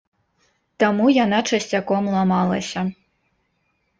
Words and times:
Таму 0.83 1.05
яна 1.17 1.39
часцяком 1.57 2.03
ламалася. 2.15 2.79